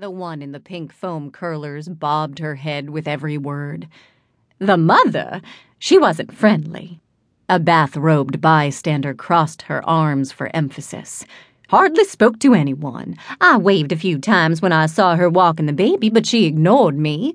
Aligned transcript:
The 0.00 0.10
one 0.10 0.42
in 0.42 0.52
the 0.52 0.60
pink 0.60 0.92
foam 0.92 1.32
curlers 1.32 1.88
bobbed 1.88 2.38
her 2.38 2.54
head 2.54 2.88
with 2.88 3.08
every 3.08 3.36
word. 3.36 3.88
The 4.60 4.76
mother? 4.76 5.42
She 5.80 5.98
wasn't 5.98 6.32
friendly. 6.32 7.00
A 7.48 7.58
bathrobed 7.58 8.40
bystander 8.40 9.12
crossed 9.12 9.62
her 9.62 9.84
arms 9.84 10.30
for 10.30 10.54
emphasis. 10.54 11.26
Hardly 11.68 12.04
spoke 12.04 12.38
to 12.38 12.54
anyone. 12.54 13.16
I 13.40 13.58
waved 13.58 13.90
a 13.90 13.96
few 13.96 14.20
times 14.20 14.62
when 14.62 14.70
I 14.70 14.86
saw 14.86 15.16
her 15.16 15.28
walking 15.28 15.66
the 15.66 15.72
baby, 15.72 16.10
but 16.10 16.26
she 16.26 16.46
ignored 16.46 16.96
me. 16.96 17.34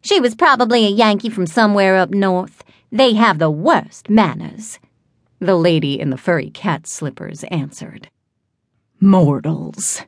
She 0.00 0.18
was 0.18 0.34
probably 0.34 0.84
a 0.84 0.90
Yankee 0.90 1.30
from 1.30 1.46
somewhere 1.46 1.94
up 1.94 2.10
north. 2.10 2.64
They 2.90 3.12
have 3.14 3.38
the 3.38 3.52
worst 3.52 4.10
manners. 4.10 4.80
The 5.38 5.54
lady 5.54 6.00
in 6.00 6.10
the 6.10 6.16
furry 6.16 6.50
cat 6.50 6.88
slippers 6.88 7.44
answered. 7.44 8.08
Mortals. 8.98 10.02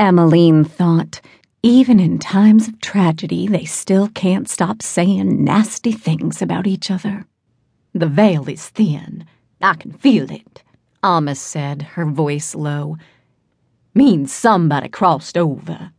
Emmaline 0.00 0.64
thought, 0.64 1.20
even 1.62 2.00
in 2.00 2.18
times 2.18 2.66
of 2.66 2.80
tragedy, 2.80 3.46
they 3.46 3.66
still 3.66 4.08
can't 4.08 4.48
stop 4.48 4.80
saying 4.80 5.44
nasty 5.44 5.92
things 5.92 6.40
about 6.40 6.66
each 6.66 6.90
other. 6.90 7.26
The 7.92 8.06
veil 8.06 8.48
is 8.48 8.66
thin. 8.70 9.26
I 9.60 9.74
can 9.74 9.92
feel 9.92 10.30
it, 10.30 10.62
Amma 11.02 11.34
said, 11.34 11.82
her 11.82 12.06
voice 12.06 12.54
low. 12.54 12.96
Means 13.92 14.32
somebody 14.32 14.88
crossed 14.88 15.36
over. 15.36 15.92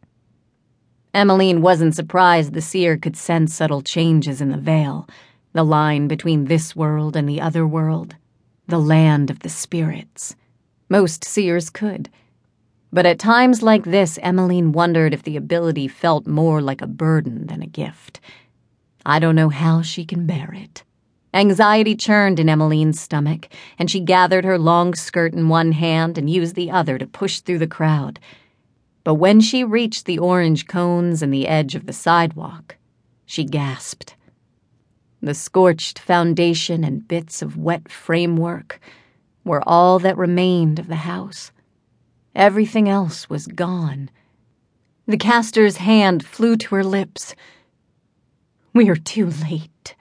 Emmaline 1.14 1.62
wasn't 1.62 1.94
surprised 1.94 2.54
the 2.54 2.62
seer 2.62 2.98
could 2.98 3.16
sense 3.16 3.54
subtle 3.54 3.84
changes 3.84 4.42
in 4.42 4.50
the 4.50 4.58
veil, 4.58 5.08
the 5.54 5.64
line 5.64 6.08
between 6.08 6.46
this 6.46 6.76
world 6.76 7.16
and 7.16 7.30
the 7.30 7.40
other 7.40 7.68
world, 7.68 8.16
the 8.68 8.80
land 8.80 9.30
of 9.30 9.42
the 9.42 9.50
spirits. 9.50 10.36
Most 10.90 11.24
seers 11.24 11.70
could. 11.70 12.10
But 12.94 13.06
at 13.06 13.20
times 13.20 13.64
like 13.64 13.86
this, 13.86 14.20
Emmaline 14.22 14.74
wondered 14.74 15.14
if 15.14 15.24
the 15.24 15.38
ability 15.38 15.88
felt 15.88 16.28
more 16.28 16.62
like 16.62 16.82
a 16.82 16.88
burden 16.88 17.48
than 17.48 17.62
a 17.62 17.68
gift. 17.68 18.20
I 19.06 19.20
don't 19.20 19.36
know 19.36 19.50
how 19.50 19.82
she 19.82 20.04
can 20.04 20.26
bear 20.26 20.54
it. 20.54 20.84
Anxiety 21.34 21.96
churned 21.96 22.40
in 22.40 22.50
Emmaline's 22.50 23.00
stomach, 23.00 23.48
and 23.80 23.90
she 23.90 24.02
gathered 24.02 24.44
her 24.44 24.60
long 24.60 24.94
skirt 24.94 25.34
in 25.34 25.48
one 25.48 25.72
hand 25.72 26.18
and 26.18 26.30
used 26.30 26.56
the 26.56 26.70
other 26.70 26.98
to 26.98 27.08
push 27.08 27.40
through 27.40 27.60
the 27.60 27.68
crowd. 27.68 28.20
But 29.06 29.16
when 29.16 29.40
she 29.40 29.64
reached 29.64 30.06
the 30.06 30.20
orange 30.20 30.68
cones 30.68 31.22
and 31.22 31.34
the 31.34 31.48
edge 31.48 31.74
of 31.74 31.86
the 31.86 31.94
sidewalk, 31.94 32.76
she 33.26 33.46
gasped. 33.46 34.16
The 35.22 35.34
scorched 35.34 35.98
foundation 35.98 36.84
and 36.84 37.08
bits 37.08 37.42
of 37.42 37.56
wet 37.56 37.90
framework 37.90 38.82
were 39.46 39.64
all 39.66 39.98
that 40.00 40.18
remained 40.18 40.78
of 40.78 40.88
the 40.88 40.96
house. 40.96 41.52
Everything 42.36 42.88
else 42.88 43.30
was 43.30 43.48
gone. 43.48 44.10
The 45.06 45.18
caster's 45.18 45.78
hand 45.78 46.26
flew 46.26 46.56
to 46.58 46.76
her 46.76 46.84
lips. 46.84 47.36
We 48.74 48.90
are 48.90 48.96
too 48.96 49.32
late. 49.50 49.96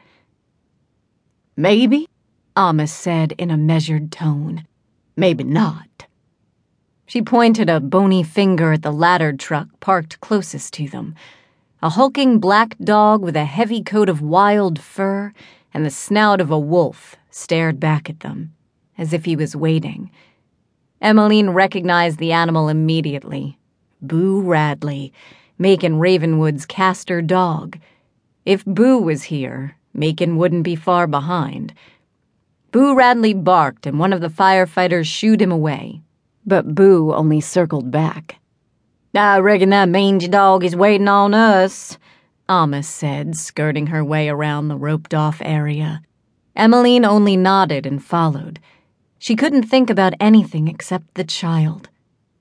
Maybe, 1.56 2.08
Amma 2.56 2.86
said 2.86 3.32
in 3.32 3.50
a 3.50 3.56
measured 3.56 4.12
tone. 4.12 4.66
Maybe 5.16 5.44
not. 5.44 6.06
She 7.06 7.22
pointed 7.22 7.68
a 7.68 7.80
bony 7.80 8.22
finger 8.22 8.72
at 8.72 8.82
the 8.82 8.92
ladder 8.92 9.32
truck 9.32 9.68
parked 9.80 10.20
closest 10.20 10.72
to 10.74 10.88
them. 10.88 11.16
A 11.82 11.90
hulking 11.90 12.38
black 12.38 12.78
dog 12.78 13.22
with 13.22 13.34
a 13.34 13.44
heavy 13.44 13.82
coat 13.82 14.08
of 14.08 14.22
wild 14.22 14.80
fur 14.80 15.32
and 15.74 15.84
the 15.84 15.90
snout 15.90 16.40
of 16.40 16.50
a 16.50 16.58
wolf 16.58 17.16
stared 17.30 17.80
back 17.80 18.08
at 18.08 18.20
them, 18.20 18.54
as 18.96 19.12
if 19.12 19.24
he 19.24 19.34
was 19.34 19.56
waiting. 19.56 20.10
Emmaline 21.00 21.50
recognized 21.50 22.18
the 22.18 22.32
animal 22.32 22.68
immediately. 22.68 23.58
Boo 24.02 24.42
Radley, 24.42 25.12
Macon 25.58 25.98
Ravenwood's 25.98 26.66
caster 26.66 27.22
dog. 27.22 27.78
If 28.44 28.64
Boo 28.64 28.98
was 28.98 29.24
here, 29.24 29.76
Macon 29.94 30.36
wouldn't 30.36 30.64
be 30.64 30.76
far 30.76 31.06
behind. 31.06 31.74
Boo 32.72 32.94
Radley 32.94 33.34
barked, 33.34 33.86
and 33.86 33.98
one 33.98 34.12
of 34.12 34.20
the 34.20 34.28
firefighters 34.28 35.06
shooed 35.06 35.42
him 35.42 35.50
away. 35.50 36.00
But 36.46 36.74
Boo 36.74 37.12
only 37.12 37.40
circled 37.40 37.90
back. 37.90 38.36
I 39.14 39.38
reckon 39.38 39.70
that 39.70 39.88
mangy 39.88 40.28
dog 40.28 40.64
is 40.64 40.76
waiting 40.76 41.08
on 41.08 41.34
us, 41.34 41.98
Amma 42.48 42.82
said, 42.82 43.36
skirting 43.36 43.88
her 43.88 44.04
way 44.04 44.28
around 44.28 44.68
the 44.68 44.76
roped 44.76 45.14
off 45.14 45.40
area. 45.44 46.02
Emmaline 46.54 47.04
only 47.04 47.36
nodded 47.36 47.86
and 47.86 48.02
followed. 48.02 48.60
She 49.22 49.36
couldn't 49.36 49.64
think 49.64 49.90
about 49.90 50.14
anything 50.18 50.66
except 50.66 51.12
the 51.12 51.24
child, 51.24 51.90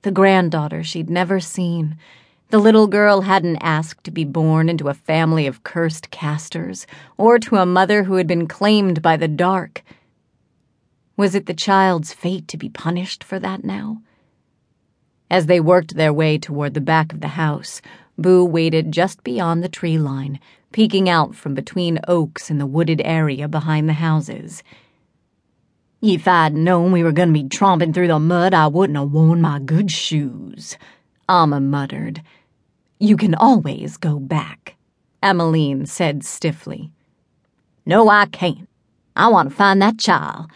the 0.00 0.10
granddaughter 0.10 0.82
she'd 0.82 1.10
never 1.10 1.38
seen. 1.38 1.98
The 2.48 2.58
little 2.58 2.86
girl 2.86 3.20
hadn't 3.20 3.58
asked 3.58 4.02
to 4.04 4.10
be 4.10 4.24
born 4.24 4.70
into 4.70 4.88
a 4.88 4.94
family 4.94 5.46
of 5.46 5.62
cursed 5.62 6.10
casters 6.10 6.86
or 7.18 7.38
to 7.40 7.56
a 7.56 7.66
mother 7.66 8.04
who 8.04 8.14
had 8.14 8.26
been 8.26 8.48
claimed 8.48 9.02
by 9.02 9.18
the 9.18 9.28
dark. 9.28 9.82
Was 11.18 11.34
it 11.34 11.44
the 11.44 11.52
child's 11.52 12.14
fate 12.14 12.48
to 12.48 12.56
be 12.56 12.70
punished 12.70 13.22
for 13.22 13.38
that 13.38 13.62
now? 13.62 14.00
As 15.30 15.44
they 15.44 15.60
worked 15.60 15.96
their 15.96 16.14
way 16.14 16.38
toward 16.38 16.72
the 16.72 16.80
back 16.80 17.12
of 17.12 17.20
the 17.20 17.28
house, 17.28 17.82
Boo 18.16 18.42
waited 18.42 18.90
just 18.90 19.22
beyond 19.22 19.62
the 19.62 19.68
tree 19.68 19.98
line, 19.98 20.40
peeking 20.72 21.10
out 21.10 21.34
from 21.34 21.52
between 21.52 22.00
oaks 22.08 22.50
in 22.50 22.56
the 22.56 22.64
wooded 22.64 23.02
area 23.04 23.48
behind 23.48 23.86
the 23.86 24.00
houses. 24.00 24.62
If 26.02 26.26
I'd 26.26 26.54
known 26.54 26.92
we 26.92 27.02
were 27.02 27.12
going 27.12 27.28
to 27.28 27.34
be 27.34 27.44
tromping 27.44 27.92
through 27.92 28.08
the 28.08 28.18
mud, 28.18 28.54
I 28.54 28.68
wouldn't 28.68 28.98
have 28.98 29.10
worn 29.10 29.42
my 29.42 29.58
good 29.58 29.90
shoes, 29.90 30.78
Amma 31.28 31.60
muttered. 31.60 32.22
You 32.98 33.18
can 33.18 33.34
always 33.34 33.98
go 33.98 34.18
back, 34.18 34.76
Emmaline 35.22 35.84
said 35.84 36.24
stiffly. 36.24 36.90
No, 37.84 38.08
I 38.08 38.26
can't. 38.26 38.66
I 39.14 39.28
want 39.28 39.50
to 39.50 39.54
find 39.54 39.82
that 39.82 39.98
child, 39.98 40.46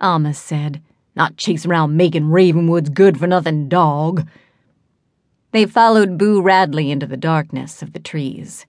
Amma 0.00 0.34
said, 0.34 0.82
not 1.16 1.38
chase 1.38 1.64
around 1.64 1.96
making 1.96 2.28
Ravenwood's 2.28 2.90
good 2.90 3.18
for 3.18 3.26
nothing 3.26 3.68
dog. 3.70 4.28
They 5.52 5.64
followed 5.64 6.18
Boo 6.18 6.42
Radley 6.42 6.90
into 6.90 7.06
the 7.06 7.16
darkness 7.16 7.80
of 7.80 7.94
the 7.94 8.00
trees. 8.00 8.66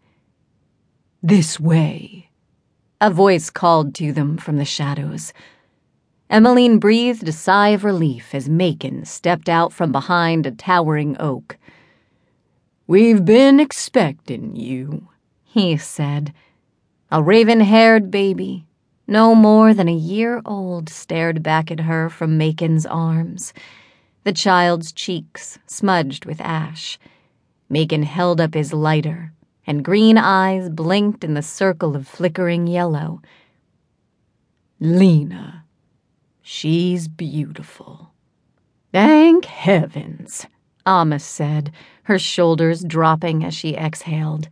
This 1.21 1.59
way, 1.59 2.29
a 3.01 3.09
voice 3.09 3.49
called 3.49 3.93
to 3.95 4.13
them 4.13 4.37
from 4.37 4.57
the 4.57 4.65
shadows. 4.65 5.33
Emmaline 6.29 6.79
breathed 6.79 7.27
a 7.27 7.31
sigh 7.31 7.69
of 7.69 7.83
relief 7.83 8.33
as 8.33 8.49
Macon 8.49 9.05
stepped 9.05 9.47
out 9.47 9.71
from 9.71 9.91
behind 9.91 10.45
a 10.45 10.51
towering 10.51 11.15
oak. 11.19 11.57
We've 12.87 13.23
been 13.23 13.59
expecting 13.59 14.55
you, 14.55 15.09
he 15.43 15.77
said. 15.77 16.33
A 17.11 17.21
raven 17.21 17.61
haired 17.61 18.09
baby, 18.09 18.65
no 19.07 19.35
more 19.35 19.73
than 19.73 19.87
a 19.87 19.93
year 19.93 20.41
old, 20.45 20.89
stared 20.89 21.43
back 21.43 21.69
at 21.69 21.81
her 21.81 22.09
from 22.09 22.37
Macon's 22.37 22.85
arms, 22.87 23.53
the 24.23 24.33
child's 24.33 24.91
cheeks 24.91 25.59
smudged 25.67 26.25
with 26.25 26.41
ash. 26.41 26.97
Macon 27.69 28.01
held 28.01 28.41
up 28.41 28.55
his 28.55 28.73
lighter, 28.73 29.31
and 29.67 29.85
green 29.85 30.17
eyes 30.17 30.69
blinked 30.69 31.23
in 31.23 31.35
the 31.35 31.43
circle 31.43 31.95
of 31.95 32.07
flickering 32.07 32.65
yellow. 32.65 33.21
Lena. 34.79 35.64
She's 36.47 37.07
beautiful. 37.07 38.11
Thank 38.93 39.45
heavens, 39.45 40.45
Amma 40.85 41.17
said, 41.17 41.71
her 42.03 42.19
shoulders 42.19 42.83
dropping 42.83 43.43
as 43.43 43.55
she 43.55 43.75
exhaled. 43.75 44.47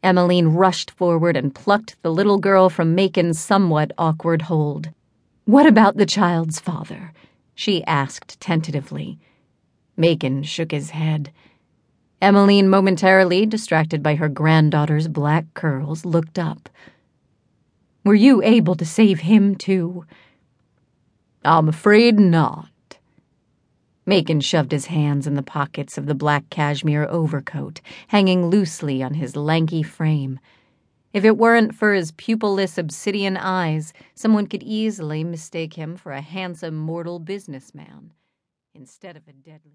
Emmaline 0.00 0.54
rushed 0.54 0.92
forward 0.92 1.36
and 1.36 1.52
plucked 1.52 2.00
the 2.02 2.12
little 2.12 2.38
girl 2.38 2.70
from 2.70 2.94
Macon's 2.94 3.40
somewhat 3.40 3.90
awkward 3.98 4.42
hold. 4.42 4.90
What 5.44 5.66
about 5.66 5.96
the 5.96 6.06
child's 6.06 6.60
father? 6.60 7.12
she 7.52 7.82
asked 7.82 8.38
tentatively. 8.38 9.18
Macon 9.96 10.44
shook 10.44 10.70
his 10.70 10.90
head. 10.90 11.32
Emmaline, 12.22 12.68
momentarily 12.68 13.44
distracted 13.44 14.04
by 14.04 14.14
her 14.14 14.28
granddaughter's 14.28 15.08
black 15.08 15.52
curls, 15.54 16.04
looked 16.04 16.38
up. 16.38 16.68
Were 18.04 18.14
you 18.14 18.40
able 18.44 18.76
to 18.76 18.86
save 18.86 19.18
him, 19.18 19.56
too? 19.56 20.04
I'm 21.44 21.68
afraid 21.68 22.18
not. 22.18 22.68
Macon 24.06 24.40
shoved 24.40 24.72
his 24.72 24.86
hands 24.86 25.26
in 25.26 25.34
the 25.34 25.42
pockets 25.42 25.98
of 25.98 26.06
the 26.06 26.14
black 26.14 26.48
cashmere 26.50 27.06
overcoat, 27.10 27.80
hanging 28.08 28.46
loosely 28.46 29.02
on 29.02 29.14
his 29.14 29.36
lanky 29.36 29.82
frame. 29.82 30.40
If 31.12 31.24
it 31.24 31.36
weren't 31.36 31.74
for 31.74 31.92
his 31.92 32.12
pupilless 32.12 32.78
obsidian 32.78 33.36
eyes, 33.36 33.92
someone 34.14 34.46
could 34.46 34.62
easily 34.62 35.24
mistake 35.24 35.74
him 35.74 35.96
for 35.96 36.12
a 36.12 36.20
handsome 36.20 36.76
mortal 36.76 37.18
businessman 37.18 38.12
instead 38.74 39.16
of 39.16 39.28
a 39.28 39.32
deadly. 39.32 39.60